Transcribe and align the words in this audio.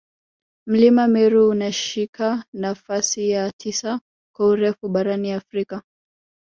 Mlima 0.67 1.07
Meru 1.07 1.49
unashika 1.49 2.45
nafasi 2.53 3.29
ya 3.29 3.51
tisa 3.51 4.01
kwa 4.35 4.47
urefu 4.47 4.89
barani 4.89 5.31
Afrika 5.31 5.83